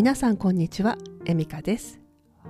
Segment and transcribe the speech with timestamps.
[0.00, 2.00] 皆さんこんにちはエミカです。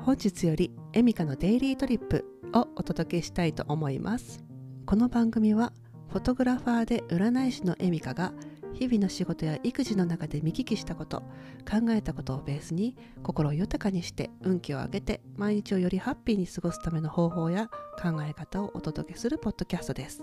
[0.05, 2.25] 本日よりエミカのデイリートリップ
[2.55, 4.45] をお届けしたいと思います。
[4.87, 5.73] この番組は
[6.11, 8.33] フォトグラファーで占い師のエミカが
[8.73, 11.23] 日々の仕事や育児の中で見聞きしたこと
[11.69, 17.67] 考えたことをベースに心を豊かにして運気を上げて毎日をよりハッピーに過ごすための方法や
[18.01, 20.23] 考え方をお届けするポッドキャストです。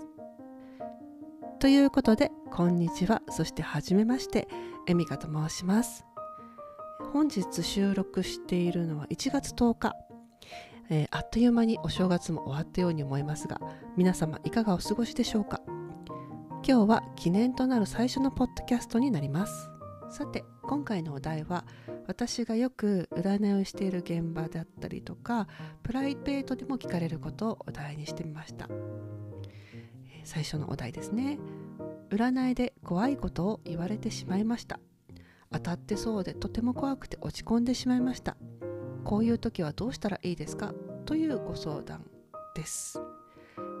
[1.60, 3.20] ということでこんにちは。
[3.28, 4.48] そしてはじめまして
[4.86, 6.06] エミカと申します。
[7.00, 9.96] 本日収録しているのは1月10日、
[10.90, 13.60] えー、あっという間にお正月も終わったように思いますが
[13.96, 15.60] 皆様いかがお過ごしでしょうか？
[16.66, 19.70] 今日は記念となる最初のポッドキャストになります。
[20.10, 21.64] さて今回のお題は
[22.06, 25.46] 私がよく占いをしている現場だったりとか
[25.82, 28.68] プライベートでも聞かれることをお題にしてみました。
[30.24, 31.38] 最初のお題ですね。
[32.10, 34.80] 占いで怖いことを言われてしまいました。
[35.52, 38.36] 当たってそうでとても怖くて落ち込んでしまいました。
[39.04, 40.74] こういう時はどうしたらいいですか？
[41.06, 42.04] というご相談
[42.54, 43.00] です。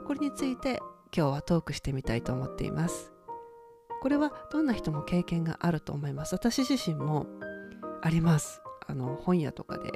[0.06, 0.80] これについて
[1.14, 3.12] 今日はトークしてみたいと思っています。
[4.00, 6.34] これはどんな人も経験があると思います。
[6.34, 7.26] 私自身も
[8.00, 8.62] あります。
[8.86, 9.90] あの本屋とかで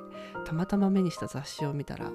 [0.45, 2.11] たまたま目にした雑誌を見たら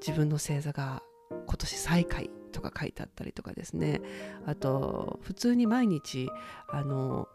[0.00, 4.00] 自分の星座が今年最下位とか書いてあったりとかですね。
[4.46, 6.30] あと普通に毎日
[6.70, 7.28] あの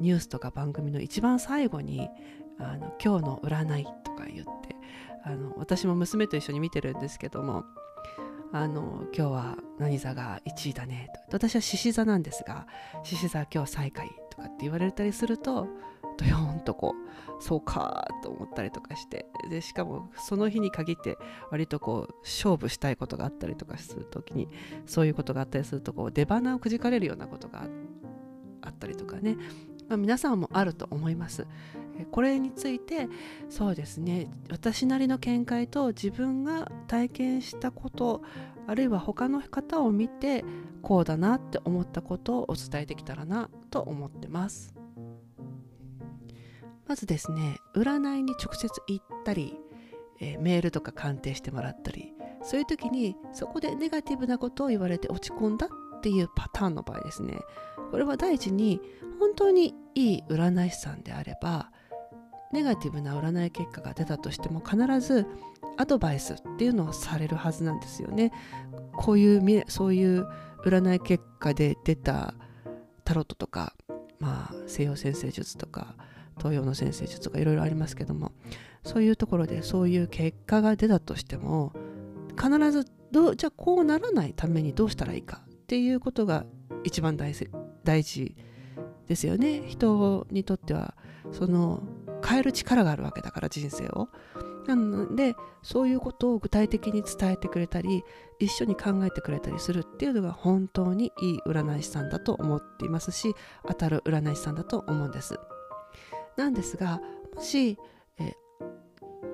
[0.00, 2.08] ニュースとか番組の一番最後に
[2.58, 4.76] あの今日の占いとか言って
[5.24, 7.64] あの私も娘と一緒に見てるんですけども
[8.52, 12.66] あの今日は何座が1位だねと私は獅子座なんですが
[13.02, 15.68] 獅子座今日最下位とかって言われたりすると
[16.18, 16.94] ドヨーンとこ
[17.38, 21.18] うそうかと思ったりとかしてでしかもその日に限って
[21.50, 24.48] 割とこう勝負したいことがあったりとかする時に
[24.86, 27.66] そういうことがあったりするとこう出花をくじかれるようなことが
[28.62, 29.36] あったりとかね。
[29.88, 31.46] まあ、皆さんもあると思います。
[32.10, 33.08] これについて
[33.48, 38.22] そうですね私なりの見解と自分が体験したこと
[38.66, 40.44] あるいは他の方を見て
[40.82, 44.74] こうだなって思ったことをお伝えできたらなと思ってます。
[46.86, 49.58] まずですね占いに直接行ったり、
[50.20, 57.34] えー、メールとか鑑定してもらったりそういう時にそこでネガティブなことを言われて落ち込んだっていうパターンの場合ですね
[57.90, 58.80] これは第一に
[59.18, 61.70] 本当にいい占い師さんであれば
[62.52, 65.26] ネガティブな占い結果が出たとしても必ず
[65.76, 68.32] アドバイスっていうのをされるはずなんですよね。
[68.94, 70.26] こういうそういう
[70.64, 72.34] 占い結果で出た
[73.04, 73.74] タロットとか、
[74.18, 75.94] まあ、西洋先生術とか
[76.38, 78.32] 東洋の先生術とかいろいろありますけども
[78.84, 81.72] そういうところでそういう結果が出たとしても
[82.40, 86.46] 必ずどうじゃあこうならないためにどうしたらいいかっていうことが
[86.84, 87.48] 一番大事
[87.86, 88.34] 大事
[89.08, 89.62] ですよね。
[89.66, 90.94] 人にとっては
[91.32, 91.82] その
[92.22, 94.08] 変える力があるわけだから人生を。
[94.66, 98.02] なのでそういうことを具体的に伝えてくれたり
[98.40, 103.32] 一緒に考えてくれたりするっていうのが本当にいい占い師さんだと思っていますし
[103.64, 105.38] 当たる占い師さんだと思うんです。
[106.36, 107.00] なんですが
[107.36, 107.78] もし
[108.18, 108.32] え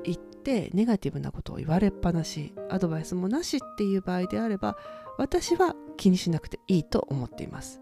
[0.04, 4.76] 言ってネガティブなことを言われっぱなしアドバイスもなしっていう場合であれば
[5.16, 7.80] 私は気にしなくていいと思っています。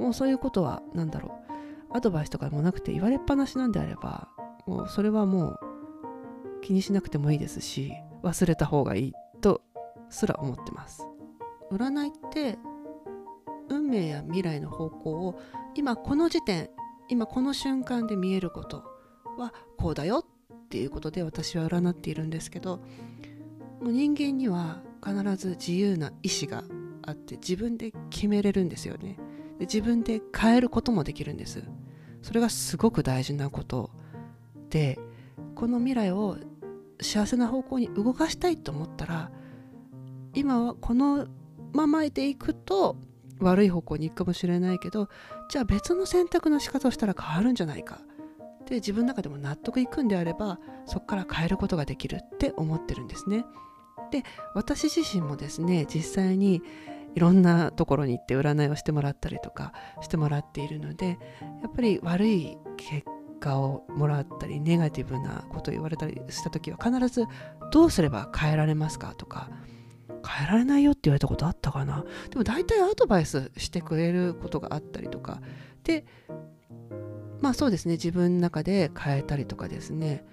[0.00, 1.50] もうそういうことは何だろう。
[1.92, 4.28] アドバイスとかもなくて言われっぱなしなんであれば
[4.66, 5.60] もうそれはもう
[6.62, 9.62] 気にしなくてもいいですし忘れた方がいいと
[10.08, 11.06] すら思ってます。
[11.70, 12.58] 占いって
[13.68, 15.40] 運命や未来の方向を
[15.74, 16.70] 今この時点
[17.08, 18.84] 今この瞬間で見えること
[19.38, 22.78] はこうだよっていうことで私は占っているんですけど
[23.80, 26.64] もう人間には必ず自由な意志が
[27.02, 29.18] あって自分で決めれるんですよね。
[29.60, 31.62] 自分で変えることもできるんです。
[32.22, 33.90] それがすごく大事なこと
[34.68, 34.98] で
[35.54, 36.36] この未来を
[37.00, 39.30] 幸せな方向に動かしたいと思ったら
[40.34, 41.26] 今はこの
[41.72, 42.96] ままでいくと
[43.40, 45.08] 悪い方向に行くかもしれないけど
[45.48, 48.00] じゃあ別の選択の仕方をしたら変わるんじゃないか。
[48.66, 53.44] で自分の中でも納得いくんであればそこから変えることができるって思ってるんですね。
[54.12, 54.22] で
[54.54, 56.62] 私自身もですね実際に
[57.14, 61.18] いろんなところに行って占いをしてもらったりとかしてもらっているので
[61.62, 63.04] やっぱり悪い結
[63.40, 67.26] 果をもらったりネガティブなことを言われたりした時は必ず
[67.72, 69.50] どうすれば変えられますかとか
[70.26, 72.04] 変えられないよって言われたことあったかな。
[72.28, 75.40] でも大体アドバイスしてくれることがあったりとか。
[75.82, 76.04] で
[77.40, 77.92] まあそうですね。
[77.92, 80.24] 自分の中で変えたりとかですね。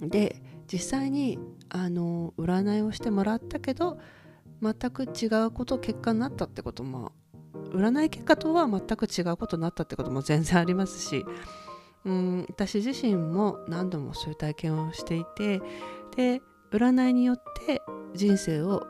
[0.00, 1.38] で実際に
[1.68, 3.98] あの占いをしてもらったけど
[4.62, 7.12] 全く違うこと結果になったってことも
[7.72, 11.24] 占い結果とは全く違うことになったってことも全然ありますし
[12.04, 15.60] うん私自身も何度もそういう体験をしていて
[16.16, 16.40] で
[16.72, 17.82] 占いによって
[18.14, 18.86] 人生を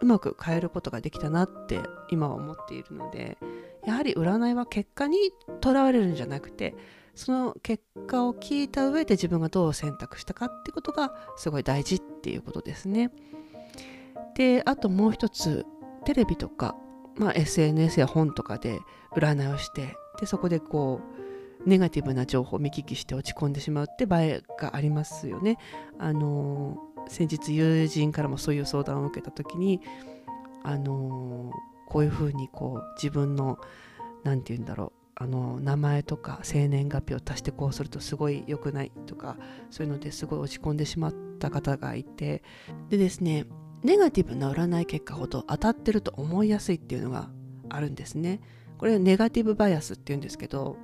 [0.00, 3.38] うまく変えることができたなって今は思っているので
[3.86, 5.16] やはり占いは結果に
[5.60, 6.74] とらわれるんじゃなくて
[7.14, 13.12] その結果を聞いた上で自分がどう選択したかってことがすごい大事っていうことですね。
[14.34, 15.66] であともう一つ
[16.04, 16.76] テレビとか、
[17.16, 18.80] まあ、SNS や本とかで
[19.14, 21.00] 占いをしてでそこでこ
[21.64, 25.58] うネガティブな情報を見聞きして落ち込んでしまうって場合がありますよね。
[25.98, 26.78] あの
[27.08, 29.80] 先日友人からもそういう相談を受けた時に
[30.62, 31.52] あの
[31.88, 33.58] こういうふうにこう自分の
[34.24, 39.36] 何て言うんだろうあの名前とか生年月日を足してこうするとすごい良くないとか
[39.70, 42.42] そういうのですごい落ち込んでしまった方がいて
[42.88, 43.46] でですね
[43.84, 47.28] ネガティブな占い結果ほど当たってると思いやすいっていうのが
[47.68, 48.40] あるんですね。
[48.78, 50.76] これはネガティブバイアスっていうんですけど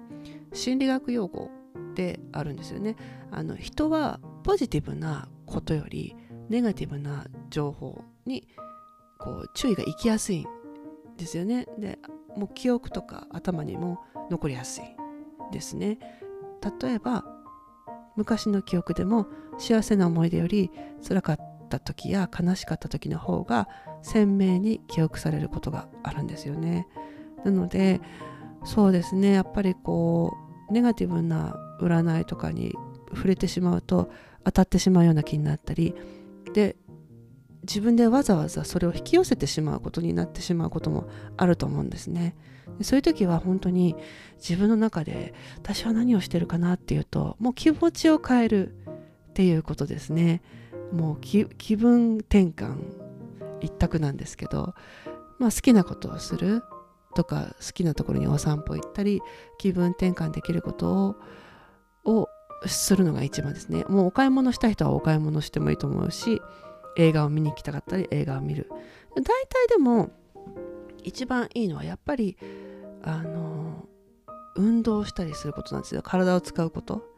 [0.52, 1.50] 心理学用語
[1.94, 2.96] であるんですよね。
[3.30, 6.14] あの人はポジティブなことより
[6.48, 8.46] ネガティブな情報に
[9.18, 10.46] こう注意がいきやすいん
[11.16, 11.66] ですよね。
[11.78, 11.98] で
[12.36, 14.00] もう記憶とか頭にも
[14.30, 14.84] 残りやすい
[15.52, 15.98] ですね。
[16.82, 17.24] 例えば
[18.16, 19.26] 昔の記憶でも
[19.58, 20.70] 幸せな思い出より
[21.06, 23.68] 辛かった時や悲しかった時の方が
[24.02, 26.86] 鮮明に記憶されることがあるんですよね
[27.44, 28.00] なので
[28.64, 30.34] そうですねやっぱりこ
[30.68, 32.74] うネガティブな占いとかに
[33.14, 34.10] 触れてしまうと
[34.44, 35.94] 当たってしまうような気になったり
[36.52, 36.76] で
[37.62, 42.34] 自分でわざわざそれを引き寄せてしまうことになってしまうこともあると思うんですね。
[42.78, 43.96] でそういう時は本当に
[44.36, 48.74] 自分の中で私は何をしてるかなっていうともう気持ちを変える
[49.30, 50.42] っていうことですね。
[50.92, 51.44] もう気
[51.76, 52.76] 分転換
[53.60, 54.74] 一択なんですけど、
[55.38, 56.62] まあ、好きなことをする
[57.14, 59.20] とか好きなところにお散歩行ったり
[59.58, 61.16] 気分転換できること
[62.04, 62.28] を
[62.66, 63.84] するのが一番ですね。
[63.88, 66.40] もうお買い物した人はお買い物してもいいと思うし
[66.96, 68.68] 映画を見に行きたかったり映画を見る。
[69.16, 70.10] 大体でも
[71.02, 72.36] 一番いいのはやっぱり
[73.02, 73.88] あの
[74.56, 76.02] 運動したりすることなんですよ。
[76.02, 77.08] 体を使うこと。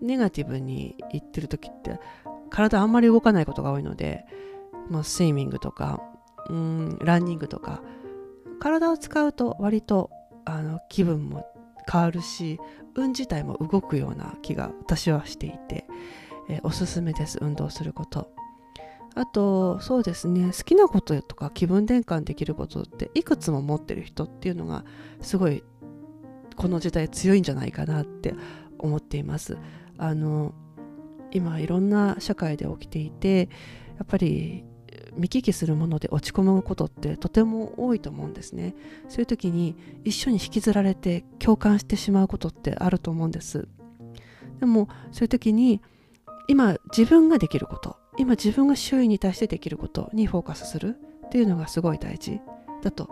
[0.00, 2.00] ネガティブに言ってる時って
[2.50, 4.24] 体あんまり動かないことが多いので、
[4.88, 6.02] まあ、スイミングとか
[6.48, 7.82] うんランニングとか
[8.58, 10.10] 体を使うと割と
[10.44, 11.46] あの気分も
[11.90, 12.58] 変わるし
[12.94, 15.86] 運自体も動くような気が私はしていて、
[16.48, 18.30] えー、おすすめです運動すること。
[19.16, 24.84] あとそうですね好きなこととか気分転換できることっていくつも持ってる人っていうのが
[25.20, 25.64] すごい
[26.54, 28.34] この時代強いんじゃないかなって
[28.78, 29.58] 思っています。
[29.98, 30.54] あの
[31.32, 33.48] 今いろんな社会で起きていて
[33.98, 34.64] やっぱり
[35.14, 38.74] 見聞きするもので落ち込むことってとても多いと思うんですね。
[39.08, 43.68] そういう時に一緒に引きずられて共感してしまうことってあると思うんです。
[44.60, 45.80] でもそういう時に
[46.48, 50.96] 今自分ができること今自分が周囲に対してできることにフォーカスする
[51.26, 52.40] っていうのがすごい大事
[52.82, 53.08] だと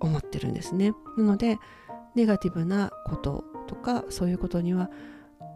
[0.00, 0.92] 思ってるんですね。
[1.16, 1.58] なので
[2.14, 4.90] ネガティブなこととかそういうことには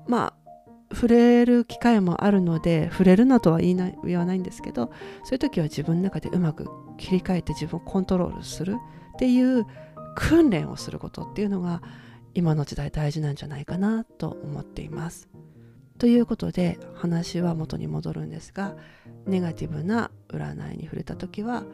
[0.07, 0.46] まあ
[0.93, 4.93] 触れる機会もあるので触れるなとは言いない言わないんですけど
[5.25, 8.77] そういう時は自分の中でうまく切り替えて自分をコントロールする
[9.15, 9.67] っていう
[10.15, 11.83] 訓練をすることっていうのが
[12.35, 15.29] 今の時代大事なんじゃないかなと思っています。
[15.99, 18.77] ということで話は元に戻るんですが
[19.27, 21.65] ネガティブな占いに触れた時は、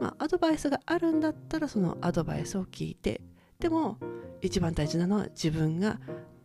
[0.00, 3.22] まあ、アドバイスがあるんだったらそのアドバイスを聞いて
[3.58, 3.96] でも
[4.40, 6.00] 一番大事なのは自分が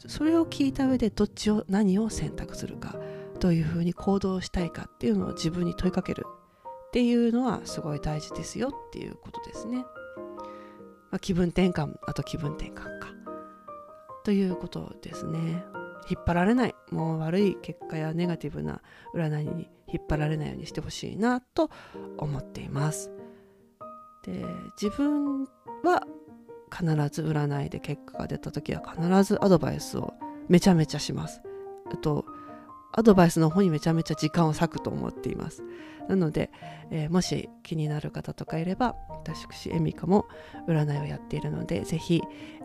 [0.07, 2.95] それを聞いた上でどっちを何を選択するか
[3.39, 6.25] どういうふうに行動したいかっていうのを自分に問いかける
[6.87, 9.85] っていうのはすごい大事ですよっていうことですね。
[11.09, 13.13] まあ、気分転換あと気分転換か
[14.23, 15.63] ということですね。
[16.09, 18.81] 引っ張られないもう悪い結果やネガティブな
[19.15, 21.69] 占いに引っ張られないようにしてほしいなと
[22.17, 23.11] 思っています。
[24.23, 24.45] で
[24.81, 25.45] 自分
[25.83, 26.03] は
[26.73, 30.13] 必ず占いで結果が出た時は必ずアドバイスを
[30.49, 31.41] めちゃめちゃします。
[31.91, 32.25] あと
[32.95, 35.63] アドバイスの方にめちゃめちゃ時間を割くと思っています。
[36.07, 36.51] なので、
[36.91, 40.25] えー、もし気になる方とかいれば私エミカも
[40.67, 42.21] 占いをやっているのでぜひ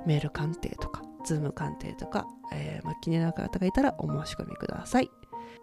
[0.07, 5.11] メール鑑定とかズーム鑑定とか、えー、まあ、気になる方がいたらお申し込みください。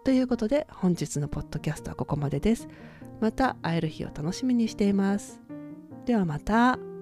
[0.04, 2.68] ということで本日のポッドキャストはここまでです。
[3.20, 5.42] また会える日を楽しみにしています。
[6.06, 6.95] ではまた。